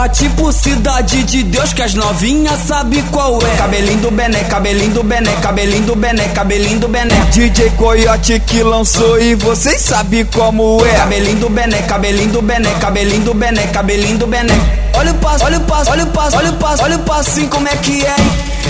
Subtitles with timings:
[0.00, 3.56] Tá tipo cidade de Deus que as novinhas sabe qual é.
[3.58, 7.14] Cabelinho do Bené, cabelinho do Bené, cabelinho do Bené, cabelinho do Bené.
[7.30, 10.94] DJ Coyote que lançou e vocês sabem como é.
[10.94, 14.54] Cabelinho do Bené, cabelinho do Bené, cabelinho do Bené, cabelinho do Bené.
[14.94, 17.48] Olha o passo, olha o passo, olha o passo, olha o passo, olha o passinho
[17.48, 18.16] como é que é.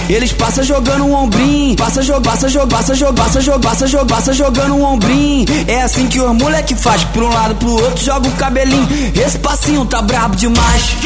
[0.09, 4.07] Eles passam jogando um ombrinho, passa jogo, passa jogo, passa jogo, passa jogo, passa jogo,
[4.07, 5.47] passa jogando um ombrinho.
[5.69, 8.89] É assim que os moleque faz, por um lado pro outro joga o cabelinho.
[9.15, 10.97] Esse passinho tá brabo demais.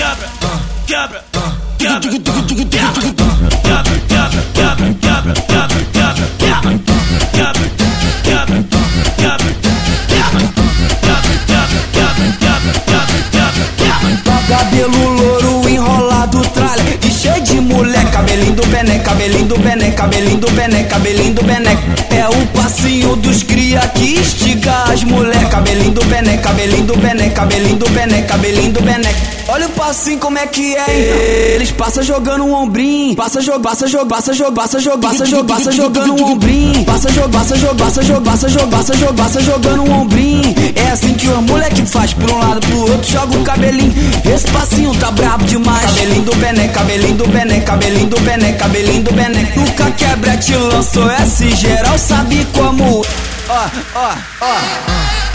[14.49, 18.11] Cabelo louro enrolado, tralha e cheio de mulher.
[18.11, 21.77] Cabelinho do bené, cabelinho do bené, cabelinho do bené, cabelinho do bené.
[22.11, 27.31] É o passinho dos cria que estiga as mulheres Cabelinho do bené, cabelinho do bené
[27.31, 29.15] Cabelinho do bené, cabelinho do bené
[29.47, 31.53] Olha o passinho como é que é?
[31.55, 35.45] Eles passam jogando um ombrinho Passa jogo, passa jogo, passa jogo, passa jogo, passa jogo,
[35.45, 39.41] passa jogando um ombrinho Passa jogo, passa jogo, passa jogo, passa jogo, passa jogo, passa
[39.43, 43.39] jogando um ombrinho É assim que o moleque faz por um lado pro outro joga
[43.39, 43.95] o cabelinho
[44.35, 49.03] Esse passinho tá brabo demais Cabelinho do bené, cabelinho do bené, cabelinho do bené, cabelinho
[49.05, 53.07] do bené Nunca quebra te lançou esse geral sabe como
[53.49, 55.34] Ó, ó, ó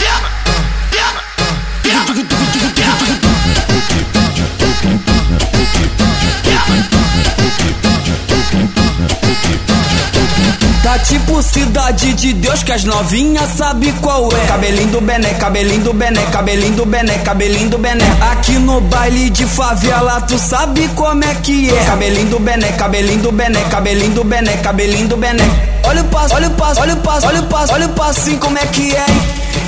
[10.90, 14.46] Tá tipo cidade de Deus que as novinhas sabe qual é.
[14.48, 18.04] Cabelinho do bené, cabelinho do bené, cabelinho do bené, cabelinho do bené.
[18.32, 21.84] Aqui no baile de favela tu sabe como é que é.
[21.84, 25.44] Cabelinho do bené, cabelinho do bené, cabelinho do bené, cabelinho do bené.
[25.84, 28.38] Olha o passo, olha o passo, olha o passo, olha o passo, olha o passinho
[28.38, 29.06] como é que é.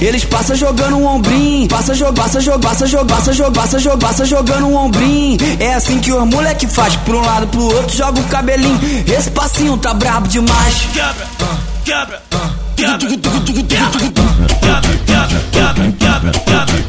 [0.03, 3.99] Eles passam jogando um ombrinho, passa jogo, passa jogo, passa jogo, passa jogo, passa jogo,
[3.99, 5.39] passa jogando um ombrinho.
[5.61, 8.81] É assim que os moleque faz, por um lado pro outro joga o cabelinho.
[9.07, 10.89] Esse passinho tá brabo demais.
[10.93, 11.29] Quebra,
[11.85, 12.23] quebra,
[12.75, 13.17] quebra, quebra,
[13.63, 14.11] quebra,
[14.61, 16.83] quebra, quebra, quebra, quebra,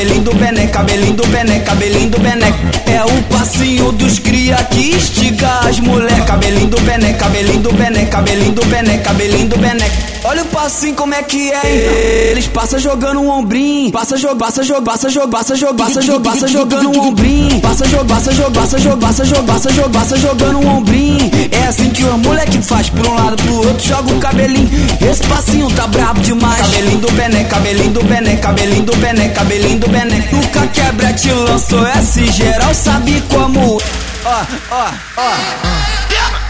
[0.00, 2.48] cabelinho do bené Cabelinho do bené, cabelinho do bené.
[2.86, 8.06] É o passinho dos cria que instiga as mulher Cabelinho do bené, cabelinho do bené
[8.06, 9.90] Cabelinho do bené, cabelinho do bené
[10.22, 12.30] Olha o passinho como é que é, hein?
[12.30, 16.20] Eles passam jogando um ombrinho Passa jogo, passa jogo, passa jogo, passa jogo, passa jogo,
[16.20, 20.16] passa jogando um ombrinho Passa jogo, passa jogo, passa jogo, passa jogo, passa jogo, passa
[20.18, 24.12] jogando um ombrinho É assim que o moleque faz, por um lado pro outro joga
[24.12, 24.70] o cabelinho
[25.10, 29.78] Esse passinho tá brabo demais Cabelinho do bené, cabelinho do bené, cabelinho do bené, cabelinho
[29.80, 33.80] do bené Nunca quebra te lançou esse geral sabe como
[34.22, 35.70] uh, uh, uh.
[36.12, 36.49] uh.